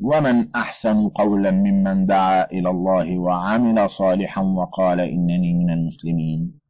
ومن 0.00 0.56
أحسن 0.56 1.08
قولا 1.08 1.50
ممن 1.50 2.06
دعا 2.06 2.50
إلى 2.50 2.70
الله 2.70 3.18
وعمل 3.18 3.90
صالحا 3.90 4.42
وقال 4.42 5.00
إنني 5.00 5.54
من 5.54 5.70
المسلمين. 5.70 6.60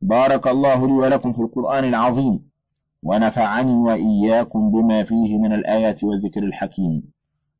بارك 0.00 0.46
الله 0.46 0.86
لي 0.86 0.92
ولكم 0.92 1.32
في 1.32 1.42
القرآن 1.42 1.84
العظيم. 1.84 2.50
ونفعني 3.02 3.72
وإياكم 3.72 4.70
بما 4.70 5.04
فيه 5.04 5.38
من 5.38 5.52
الآيات 5.52 6.04
والذكر 6.04 6.42
الحكيم. 6.42 7.12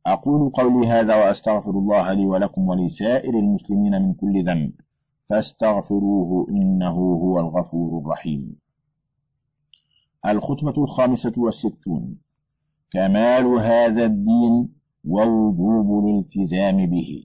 أقول 0.06 0.50
قولي 0.50 0.88
هذا 0.88 1.16
وأستغفر 1.16 1.70
الله 1.70 2.12
لي 2.12 2.26
ولكم 2.26 2.68
ولسائر 2.68 3.38
المسلمين 3.38 4.02
من 4.02 4.14
كل 4.14 4.44
ذنب. 4.44 4.72
فاستغفروه 5.30 6.48
إنه 6.48 6.96
هو 6.96 7.40
الغفور 7.40 8.00
الرحيم. 8.00 8.56
الخطبة 10.26 10.82
الخامسة 10.84 11.32
والستون. 11.36 12.16
كمال 12.92 13.46
هذا 13.46 14.04
الدين 14.04 14.74
ووجوب 15.04 16.04
الالتزام 16.04 16.86
به. 16.86 17.24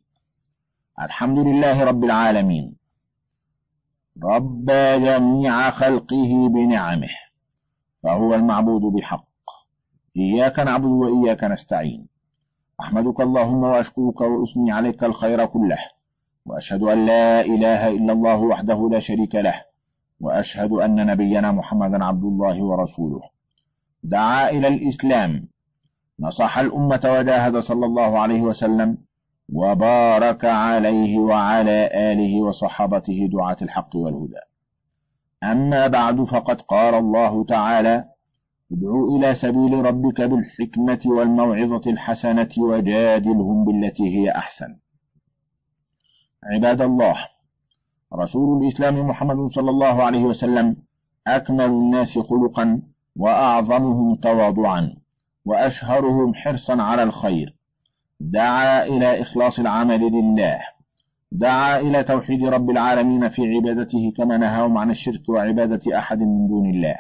الحمد 1.01 1.39
لله 1.39 1.84
رب 1.84 2.03
العالمين. 2.03 2.75
رب 4.23 4.65
جميع 4.99 5.69
خلقه 5.69 6.49
بنعمه. 6.49 7.10
فهو 8.03 8.36
المعبود 8.36 8.82
بحق 8.82 9.27
إياك 10.17 10.60
نعبد 10.60 10.86
وإياك 10.86 11.43
نستعين. 11.43 12.08
أحمدك 12.80 13.21
اللهم 13.21 13.63
وأشكرك 13.63 14.21
وأثني 14.21 14.71
عليك 14.71 15.03
الخير 15.03 15.45
كله. 15.45 15.80
وأشهد 16.45 16.84
أن 16.84 17.06
لا 17.06 17.41
إله 17.41 17.88
إلا 17.88 18.13
الله 18.13 18.41
وحده 18.41 18.89
لا 18.91 18.99
شريك 18.99 19.36
له. 19.36 19.63
وأشهد 20.19 20.71
أن 20.71 21.06
نبينا 21.06 21.51
محمدا 21.51 22.06
عبد 22.06 22.23
الله 22.23 22.63
ورسوله. 22.63 23.21
دعا 24.03 24.49
إلى 24.49 24.67
الإسلام. 24.67 25.47
نصح 26.19 26.58
الأمة 26.58 27.01
وجاهد 27.06 27.58
صلى 27.58 27.86
الله 27.86 28.19
عليه 28.19 28.41
وسلم 28.41 28.97
وبارك 29.53 30.45
عليه 30.45 31.17
وعلى 31.19 31.89
آله 31.93 32.41
وصحابته 32.41 33.30
دعاة 33.32 33.58
الحق 33.62 33.95
والهدى. 33.95 34.39
أما 35.43 35.88
بعد 35.88 36.23
فقد 36.23 36.62
قال 36.62 36.93
الله 36.93 37.45
تعالى 37.45 38.06
ادعو 38.71 39.15
إلى 39.17 39.36
سبيل 39.36 39.86
ربك 39.86 40.21
بالحكمة 40.21 40.99
والموعظة 41.06 41.91
الحسنة 41.91 42.49
وجادلهم 42.58 43.65
بالتي 43.65 44.17
هي 44.17 44.32
أحسن. 44.32 44.77
عباد 46.43 46.82
الله 46.82 47.15
رسول 48.13 48.63
الإسلام 48.63 49.08
محمد 49.08 49.49
صلى 49.49 49.69
الله 49.69 50.03
عليه 50.03 50.23
وسلم 50.23 50.75
أكمل 51.27 51.65
الناس 51.65 52.19
خلقا 52.19 52.82
وأعظمهم 53.15 54.15
تواضعا. 54.15 54.96
وأشهرهم 55.47 56.33
حرصا 56.33 56.81
على 56.81 57.03
الخير. 57.03 57.55
دعا 58.19 58.86
إلى 58.86 59.21
إخلاص 59.21 59.60
العمل 59.60 60.01
لله. 60.01 60.60
دعا 61.31 61.79
إلى 61.79 62.03
توحيد 62.03 62.45
رب 62.45 62.69
العالمين 62.69 63.29
في 63.29 63.55
عبادته 63.55 64.13
كما 64.17 64.38
نهاهم 64.38 64.77
عن 64.77 64.89
الشرك 64.91 65.29
وعبادة 65.29 65.97
أحد 65.97 66.19
من 66.19 66.47
دون 66.47 66.69
الله. 66.69 66.97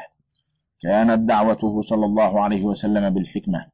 كانت 0.81 1.19
دعوته 1.29 1.81
صلى 1.81 2.05
الله 2.05 2.41
عليه 2.41 2.63
وسلم 2.63 3.09
بالحكمة. 3.09 3.65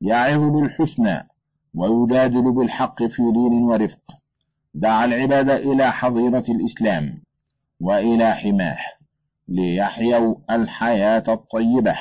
يعظ 0.00 0.40
بالحسنى 0.40 1.28
ويجادل 1.74 2.52
بالحق 2.52 3.02
في 3.02 3.22
دين 3.22 3.62
ورفق. 3.62 4.00
دعا 4.74 5.04
العباد 5.04 5.50
إلى 5.50 5.92
حظيرة 5.92 6.44
الإسلام 6.48 7.22
وإلى 7.80 8.34
حماه 8.34 8.78
ليحيوا 9.48 10.34
الحياة 10.50 11.24
الطيبة. 11.28 11.96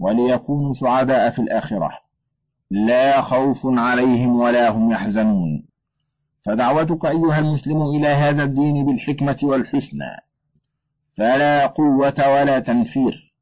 وليكونوا 0.00 0.72
سعداء 0.72 1.30
في 1.30 1.38
الآخرة. 1.38 1.90
لا 2.70 3.22
خوف 3.22 3.58
عليهم 3.64 4.40
ولا 4.40 4.70
هم 4.70 4.92
يحزنون. 4.92 5.64
فدعوتك 6.46 7.06
أيها 7.06 7.38
المسلم 7.38 7.82
إلى 7.82 8.06
هذا 8.06 8.44
الدين 8.44 8.86
بالحكمة 8.86 9.36
والحسنى. 9.42 10.16
فلا 11.16 11.66
قوة 11.66 12.14
ولا 12.18 12.58
تنفير 12.60 13.34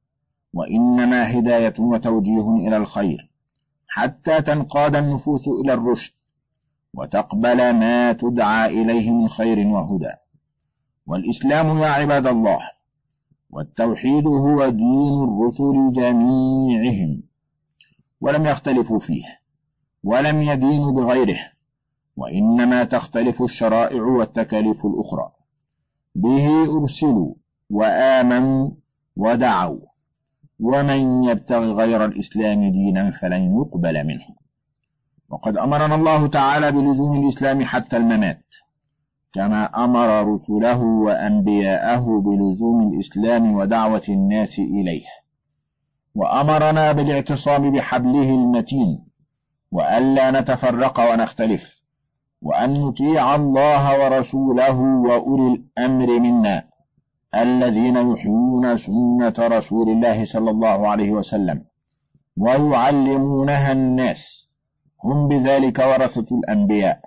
وإنما 0.55 1.38
هداية 1.38 1.75
وتوجيه 1.79 2.51
إلى 2.68 2.77
الخير 2.77 3.31
حتى 3.88 4.42
تنقاد 4.42 4.97
النفوس 4.97 5.49
إلى 5.64 5.75
الرشد 5.75 6.12
وتقبل 6.94 7.75
ما 7.75 8.12
تدعى 8.12 8.83
إليه 8.83 9.11
من 9.11 9.29
خير 9.29 9.66
وهدى. 9.66 10.12
والإسلام 11.07 11.79
يا 11.79 11.88
عباد 11.88 12.27
الله 12.27 12.78
والتوحيد 13.51 14.27
هو 14.27 14.69
دين 14.69 15.15
الرسل 15.25 15.93
جميعهم 15.93 17.23
ولم 18.21 18.47
يختلفوا 18.47 18.99
فيه 18.99 19.25
ولم 20.05 20.43
يدينوا 20.43 20.93
بغيره 20.93 21.39
وإنما 22.17 22.85
تختلف 22.85 23.43
الشرائع 23.43 24.03
والتكاليف 24.03 24.87
الأخرى. 24.87 25.31
به 26.15 26.49
أرسلوا 26.83 27.35
وآمنوا 27.71 28.71
ودعوا 29.17 29.81
ومن 30.61 31.25
يبتغ 31.25 31.59
غير 31.59 32.05
الإسلام 32.05 32.73
دينا 32.73 33.11
فلن 33.11 33.57
يقبل 33.61 34.07
منه. 34.07 34.27
وقد 35.31 35.57
أمرنا 35.57 35.95
الله 35.95 36.27
تعالى 36.27 36.73
بلزوم 36.73 37.25
الإسلام 37.25 37.65
حتى 37.65 37.97
الممات. 37.97 38.45
كما 39.35 39.85
أمر 39.85 40.35
رسله 40.35 40.83
وأنبياءه 40.83 42.21
بلزوم 42.21 42.93
الإسلام 42.93 43.55
ودعوة 43.55 44.03
الناس 44.09 44.59
إليه. 44.59 45.05
وأمرنا 46.14 46.93
بالاعتصام 46.93 47.73
بحبله 47.73 48.31
المتين 48.31 48.99
وألا 49.73 50.41
نتفرق 50.41 51.01
ونختلف 51.12 51.83
وأن 52.43 52.73
نطيع 52.73 53.35
الله 53.35 54.05
ورسوله 54.05 54.81
وأولي 54.81 55.55
الأمر 55.55 56.19
منا 56.21 56.64
الذين 57.35 57.97
يحيون 57.97 58.77
سنة 58.77 59.35
رسول 59.38 59.88
الله 59.88 60.25
صلى 60.25 60.51
الله 60.51 60.88
عليه 60.88 61.11
وسلم 61.11 61.64
ويعلمونها 62.37 63.73
الناس. 63.73 64.49
هم 65.05 65.29
بذلك 65.29 65.79
ورثة 65.79 66.27
الأنبياء. 66.38 67.01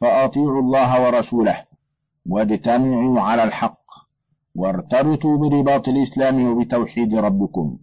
فأطيعوا 0.00 0.60
الله 0.60 1.02
ورسوله 1.02 1.64
واجتمعوا 2.26 3.20
على 3.20 3.44
الحق 3.44 3.84
وارتبطوا 4.54 5.38
برباط 5.38 5.88
الإسلام 5.88 6.46
وبتوحيد 6.48 7.14
ربكم. 7.14 7.78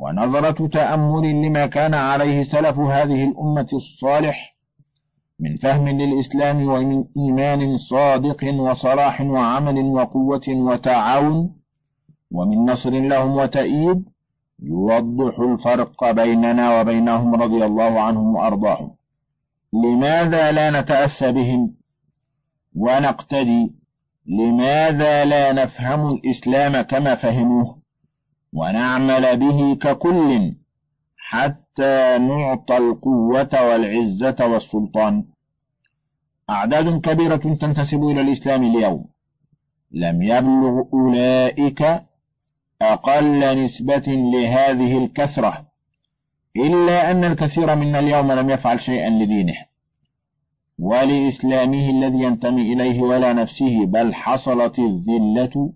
ونظرة 0.00 0.66
تأمل 0.66 1.42
لما 1.42 1.66
كان 1.66 1.94
عليه 1.94 2.42
سلف 2.42 2.78
هذه 2.78 3.24
الأمة 3.24 3.68
الصالح 3.72 4.56
من 5.40 5.56
فهم 5.56 5.88
للإسلام 5.88 6.68
ومن 6.68 7.04
إيمان 7.16 7.76
صادق 7.76 8.54
وصلاح 8.54 9.20
وعمل 9.20 9.78
وقوة 9.84 10.48
وتعاون 10.48 11.50
ومن 12.32 12.58
نصر 12.70 12.90
لهم 12.90 13.36
وتأييد 13.36 14.04
يوضح 14.62 15.38
الفرق 15.38 16.10
بيننا 16.10 16.80
وبينهم 16.80 17.34
رضي 17.34 17.64
الله 17.64 18.00
عنهم 18.00 18.34
وأرضاهم. 18.34 18.90
لماذا 19.72 20.52
لا 20.52 20.80
نتأسى 20.80 21.32
بهم؟ 21.32 21.74
ونقتدي. 22.76 23.74
لماذا 24.26 25.24
لا 25.24 25.52
نفهم 25.52 26.14
الإسلام 26.14 26.80
كما 26.80 27.14
فهموه؟ 27.14 27.78
ونعمل 28.52 29.36
به 29.36 29.74
ككل 29.74 30.54
حتى 31.16 32.18
نعطى 32.18 32.76
القوة 32.76 33.48
والعزة 33.52 34.36
والسلطان. 34.46 35.24
أعداد 36.50 37.00
كبيرة 37.00 37.36
تنتسب 37.36 38.02
إلى 38.02 38.20
الإسلام 38.20 38.62
اليوم. 38.62 39.04
لم 39.92 40.22
يبلغ 40.22 40.82
أولئك 40.92 41.82
أقل 42.82 43.64
نسبة 43.64 44.06
لهذه 44.06 45.04
الكثرة. 45.04 45.67
إلا 46.66 47.10
أن 47.10 47.24
الكثير 47.24 47.74
منا 47.74 47.98
اليوم 47.98 48.32
لم 48.32 48.50
يفعل 48.50 48.80
شيئا 48.80 49.10
لدينه 49.10 49.54
ولإسلامه 50.78 51.90
الذي 51.90 52.22
ينتمي 52.22 52.72
إليه 52.72 53.02
ولا 53.02 53.32
نفسه 53.32 53.86
بل 53.86 54.14
حصلت 54.14 54.78
الذلة 54.78 55.72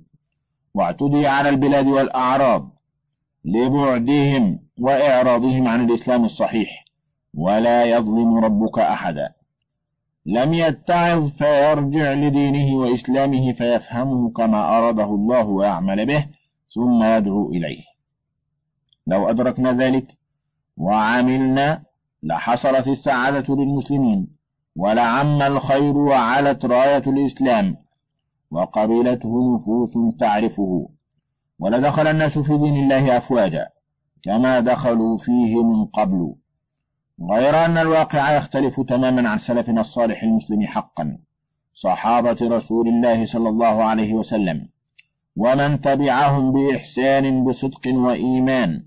واعتدي 0.74 1.26
على 1.26 1.48
البلاد 1.48 1.86
والأعراض 1.86 2.68
لبعدهم 3.44 4.58
وإعراضهم 4.80 5.68
عن 5.68 5.84
الإسلام 5.84 6.24
الصحيح 6.24 6.84
ولا 7.34 7.84
يظلم 7.84 8.44
ربك 8.44 8.78
أحدا. 8.78 9.32
لم 10.26 10.54
يتعظ 10.54 11.28
فيرجع 11.30 12.12
لدينه 12.12 12.76
وإسلامه 12.76 13.52
فيفهمه 13.52 14.30
كما 14.30 14.78
أراده 14.78 15.04
الله 15.04 15.46
ويعمل 15.46 16.06
به 16.06 16.26
ثم 16.74 17.02
يدعو 17.02 17.50
إليه. 17.50 17.82
لو 19.06 19.30
أدركنا 19.30 19.72
ذلك 19.72 20.06
وعملنا 20.82 21.82
لحصلت 22.22 22.86
السعادة 22.88 23.54
للمسلمين 23.54 24.28
ولعم 24.76 25.42
الخير 25.42 25.96
وعلت 25.96 26.64
راية 26.64 27.02
الإسلام 27.06 27.76
وقبلته 28.50 29.54
نفوس 29.54 29.94
تعرفه. 30.20 30.88
ولدخل 31.58 32.06
الناس 32.06 32.38
في 32.38 32.58
دين 32.58 32.76
الله 32.82 33.16
أفواجا 33.16 33.66
كما 34.24 34.60
دخلوا 34.60 35.18
فيه 35.18 35.64
من 35.64 35.84
قبل. 35.84 36.34
غير 37.30 37.64
أن 37.64 37.76
الواقع 37.78 38.36
يختلف 38.36 38.80
تماما 38.80 39.28
عن 39.28 39.38
سلفنا 39.38 39.80
الصالح 39.80 40.22
المسلم 40.22 40.62
حقا 40.66 41.18
صحابة 41.74 42.38
رسول 42.42 42.88
الله 42.88 43.26
صلى 43.26 43.48
الله 43.48 43.84
عليه 43.84 44.14
وسلم. 44.14 44.68
ومن 45.36 45.80
تبعهم 45.80 46.52
بإحسان 46.52 47.44
بصدق 47.44 47.94
وإيمان. 47.94 48.82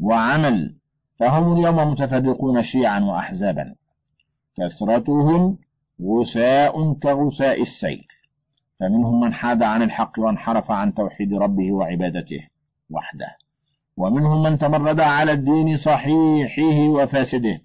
وعمل 0.00 0.79
فهم 1.20 1.52
اليوم 1.52 1.76
متفرقون 1.76 2.62
شيعا 2.62 3.00
وأحزابا. 3.00 3.74
كثرتهم 4.56 5.58
غثاء 6.02 6.92
كغثاء 6.92 7.62
السيل 7.62 8.04
فمنهم 8.80 9.20
من 9.20 9.34
حاد 9.34 9.62
عن 9.62 9.82
الحق 9.82 10.18
وانحرف 10.18 10.70
عن 10.70 10.94
توحيد 10.94 11.34
ربه 11.34 11.72
وعبادته 11.72 12.40
وحده. 12.90 13.36
ومنهم 13.96 14.42
من 14.42 14.58
تمرد 14.58 15.00
على 15.00 15.32
الدين 15.32 15.76
صحيحه 15.76 16.88
وفاسده. 16.88 17.60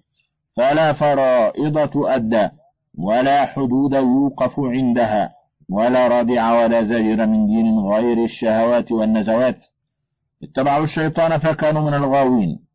فلا 0.56 0.92
فرائض 0.92 1.88
تؤدى 1.88 2.48
ولا 2.98 3.46
حدود 3.46 3.94
يوقف 3.94 4.60
عندها 4.60 5.30
ولا 5.68 6.08
رادع 6.08 6.64
ولا 6.64 6.84
زجر 6.84 7.26
من 7.26 7.46
دين 7.46 7.78
غير 7.78 8.24
الشهوات 8.24 8.92
والنزوات. 8.92 9.58
اتبعوا 10.42 10.84
الشيطان 10.84 11.38
فكانوا 11.38 11.82
من 11.90 11.94
الغاوين. 11.94 12.65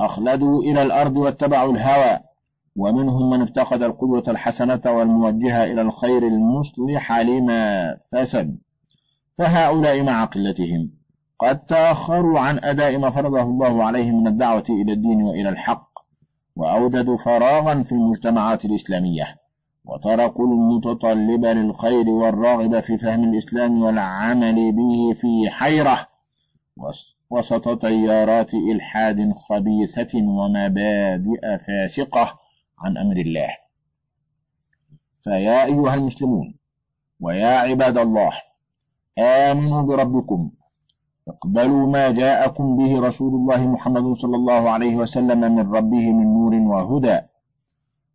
أخلدوا 0.00 0.62
إلى 0.62 0.82
الأرض 0.82 1.16
واتبعوا 1.16 1.72
الهوى 1.72 2.18
ومنهم 2.76 3.30
من 3.30 3.42
افتقد 3.42 3.82
القدوة 3.82 4.24
الحسنة 4.28 4.80
والموجهة 4.86 5.64
إلى 5.64 5.80
الخير 5.80 6.22
المصلح 6.26 7.20
لما 7.20 7.94
فسد. 8.12 8.58
فهؤلاء 9.38 10.02
مع 10.02 10.24
قلتهم. 10.24 10.90
قد 11.38 11.66
تأخروا 11.66 12.38
عن 12.40 12.58
أداء 12.58 12.98
ما 12.98 13.10
فرضه 13.10 13.42
الله 13.42 13.84
عليهم 13.84 14.20
من 14.20 14.26
الدعوة 14.26 14.64
إلى 14.68 14.92
الدين 14.92 15.22
وإلى 15.22 15.48
الحق 15.48 15.88
وأوجدوا 16.56 17.16
فراغا 17.16 17.82
في 17.82 17.92
المجتمعات 17.92 18.64
الإسلامية 18.64 19.36
وتركوا 19.84 20.46
المتطلب 20.46 21.44
للخير 21.44 22.08
والراغب 22.08 22.80
في 22.80 22.98
فهم 22.98 23.24
الإسلام 23.24 23.82
والعمل 23.82 24.72
به 24.72 25.14
في 25.20 25.50
حيرة 25.50 26.06
وسط 27.34 27.78
تيارات 27.86 28.54
إلحاد 28.54 29.32
خبيثة 29.32 30.12
ومبادئ 30.38 31.42
فاسقة 31.66 32.26
عن 32.82 32.98
أمر 32.98 33.16
الله. 33.16 33.50
فيا 35.24 35.64
أيها 35.64 35.94
المسلمون 35.94 36.54
ويا 37.20 37.54
عباد 37.66 37.98
الله 37.98 38.32
آمنوا 39.18 39.82
بربكم 39.82 40.50
اقبلوا 41.28 41.86
ما 41.86 42.10
جاءكم 42.10 42.76
به 42.76 43.00
رسول 43.08 43.34
الله 43.34 43.66
محمد 43.66 44.12
صلى 44.12 44.36
الله 44.36 44.70
عليه 44.70 44.96
وسلم 44.96 45.40
من 45.56 45.72
ربه 45.76 46.12
من 46.12 46.26
نور 46.34 46.54
وهدى 46.72 47.18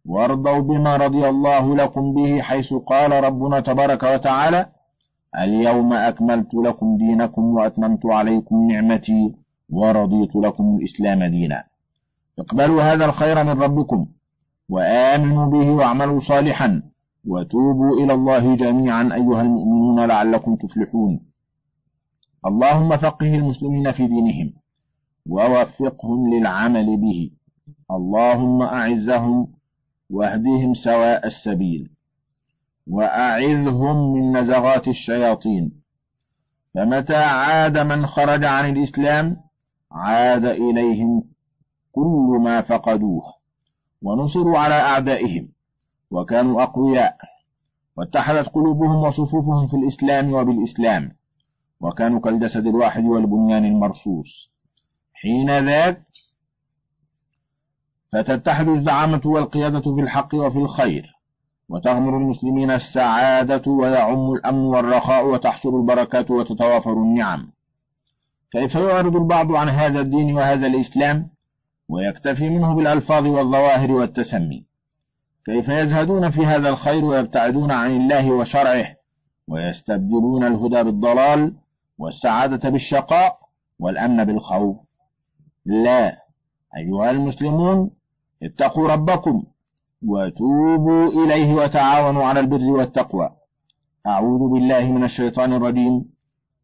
وارضوا 0.05 0.59
بما 0.59 0.97
رضي 0.97 1.29
الله 1.29 1.75
لكم 1.75 2.13
به 2.13 2.41
حيث 2.41 2.73
قال 2.73 3.11
ربنا 3.23 3.59
تبارك 3.59 4.03
وتعالى 4.03 4.69
اليوم 5.35 5.93
أكملت 5.93 6.53
لكم 6.53 6.97
دينكم 6.97 7.41
وأتممت 7.41 8.05
عليكم 8.05 8.71
نعمتي 8.71 9.35
ورضيت 9.71 10.35
لكم 10.35 10.77
الإسلام 10.77 11.23
دينا. 11.23 11.63
اقبلوا 12.39 12.81
هذا 12.81 13.05
الخير 13.05 13.43
من 13.43 13.49
ربكم 13.49 14.07
وآمنوا 14.69 15.45
به 15.45 15.71
واعملوا 15.71 16.19
صالحا 16.19 16.81
وتوبوا 17.25 18.03
إلى 18.03 18.13
الله 18.13 18.55
جميعا 18.55 19.03
أيها 19.03 19.41
المؤمنون 19.41 20.05
لعلكم 20.05 20.55
تفلحون. 20.55 21.19
اللهم 22.45 22.97
فقه 22.97 23.35
المسلمين 23.35 23.91
في 23.91 24.07
دينهم 24.07 24.53
ووفقهم 25.29 26.33
للعمل 26.33 26.97
به. 26.97 27.31
اللهم 27.91 28.61
أعزهم 28.61 29.47
واهدهم 30.09 30.73
سواء 30.73 31.27
السبيل. 31.27 31.89
وأعذهم 32.89 34.13
من 34.13 34.37
نزغات 34.37 34.87
الشياطين. 34.87 35.71
فمتى 36.75 37.15
عاد 37.15 37.77
من 37.77 38.05
خرج 38.05 38.43
عن 38.43 38.69
الإسلام 38.69 39.37
عاد 39.91 40.45
إليهم 40.45 41.23
كل 41.91 42.39
ما 42.43 42.61
فقدوه 42.61 43.23
ونصروا 44.01 44.59
على 44.59 44.75
أعدائهم 44.75 45.49
وكانوا 46.11 46.63
أقوياء. 46.63 47.17
واتحدت 47.97 48.47
قلوبهم 48.49 48.95
وصفوفهم 48.95 49.67
في 49.67 49.73
الإسلام 49.73 50.33
وبالإسلام 50.33 51.11
وكانوا 51.81 52.19
كالجسد 52.19 52.67
الواحد 52.67 53.03
والبنيان 53.03 53.65
المرصوص. 53.65 54.49
حين 55.13 55.65
ذاك 55.65 56.01
فتتحد 58.11 58.67
الزعامة 58.67 59.21
والقيادة 59.25 59.81
في 59.95 60.01
الحق 60.01 60.35
وفي 60.35 60.57
الخير. 60.57 61.18
وتغمر 61.69 62.17
المسلمين 62.17 62.71
السعادة 62.71 63.71
ويعم 63.71 64.31
الأمن 64.31 64.65
والرخاء 64.65 65.25
وتحصل 65.25 65.75
البركات 65.75 66.31
وتتوافر 66.31 66.93
النعم. 66.93 67.51
كيف 68.51 68.75
يعرض 68.75 69.15
البعض 69.15 69.51
عن 69.51 69.69
هذا 69.69 69.99
الدين 70.01 70.35
وهذا 70.35 70.67
الإسلام؟ 70.67 71.29
ويكتفي 71.89 72.49
منه 72.49 72.75
بالألفاظ 72.75 73.27
والظواهر 73.27 73.91
والتسمي. 73.91 74.65
كيف 75.45 75.69
يزهدون 75.69 76.29
في 76.29 76.45
هذا 76.45 76.69
الخير 76.69 77.05
ويبتعدون 77.05 77.71
عن 77.71 77.91
الله 77.91 78.31
وشرعه؟ 78.31 78.95
ويستبدلون 79.47 80.43
الهدى 80.43 80.83
بالضلال 80.83 81.53
والسعادة 81.97 82.69
بالشقاء 82.69 83.39
والأمن 83.79 84.23
بالخوف. 84.23 84.77
لا. 85.65 86.17
أيها 86.77 87.11
المسلمون 87.11 87.91
اتقوا 88.43 88.87
ربكم 88.87 89.43
وتوبوا 90.03 91.07
إليه 91.07 91.55
وتعاونوا 91.55 92.23
على 92.23 92.39
البر 92.39 92.63
والتقوى. 92.63 93.29
أعوذ 94.07 94.49
بالله 94.49 94.91
من 94.91 95.03
الشيطان 95.03 95.53
الرجيم. 95.53 96.05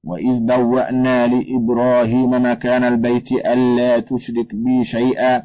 وإذ 0.04 0.39
بوأنا 0.39 1.28
لإبراهيم 1.28 2.30
مكان 2.30 2.84
البيت 2.84 3.32
ألا 3.32 4.00
تشرك 4.00 4.56
بي 4.56 4.84
شيئا. 4.84 5.43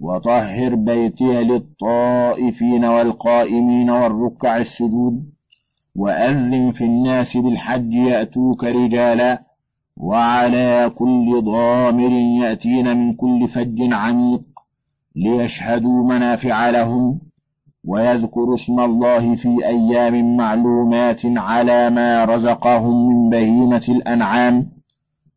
وطهر 0.00 0.74
بيتي 0.74 1.44
للطائفين 1.44 2.84
والقائمين 2.84 3.90
والركع 3.90 4.56
السجود. 4.56 5.24
وأذن 5.96 6.72
في 6.72 6.84
الناس 6.84 7.36
بالحج 7.36 7.94
يأتوك 7.94 8.64
رجالا. 8.64 9.42
وعلى 9.96 10.92
كل 10.98 11.42
ضامر 11.44 12.10
يأتين 12.42 12.96
من 12.96 13.14
كل 13.14 13.48
فج 13.48 13.92
عميق. 13.92 14.55
ليشهدوا 15.16 16.04
منافع 16.04 16.70
لهم 16.70 17.20
ويذكروا 17.84 18.54
اسم 18.54 18.80
الله 18.80 19.36
في 19.36 19.66
أيام 19.66 20.36
معلومات 20.36 21.20
على 21.24 21.90
ما 21.90 22.24
رزقهم 22.24 23.08
من 23.08 23.30
بهيمة 23.30 23.82
الأنعام. 23.88 24.66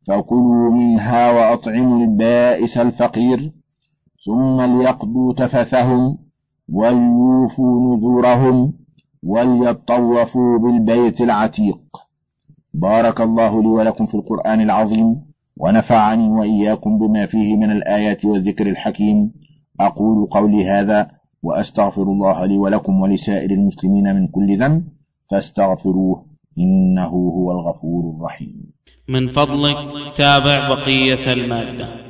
فكلوا 0.07 0.71
منها 0.71 1.31
وأطعموا 1.31 1.99
البائس 1.99 2.77
الفقير 2.77 3.51
ثم 4.25 4.61
ليقضوا 4.61 5.33
تفثهم 5.33 6.17
وليوفوا 6.73 7.95
نذورهم 7.97 8.73
وليطوفوا 9.23 10.57
بالبيت 10.57 11.21
العتيق. 11.21 11.79
بارك 12.73 13.21
الله 13.21 13.61
لي 13.61 13.67
ولكم 13.67 14.05
في 14.05 14.15
القرآن 14.15 14.61
العظيم 14.61 15.21
ونفعني 15.57 16.29
وإياكم 16.29 16.97
بما 16.97 17.25
فيه 17.25 17.57
من 17.57 17.71
الآيات 17.71 18.25
والذكر 18.25 18.67
الحكيم. 18.67 19.31
أقول 19.79 20.27
قولي 20.29 20.65
هذا 20.69 21.11
وأستغفر 21.43 22.03
الله 22.03 22.45
لي 22.45 22.57
ولكم 22.57 23.01
ولسائر 23.01 23.51
المسلمين 23.51 24.15
من 24.15 24.27
كل 24.27 24.57
ذنب 24.57 24.83
فاستغفروه 25.31 26.25
إنه 26.59 27.07
هو 27.07 27.51
الغفور 27.51 28.15
الرحيم. 28.15 28.73
من 29.09 29.27
فضلك 29.27 29.77
تابع 30.17 30.69
بقية 30.69 31.33
المادة. 31.33 32.08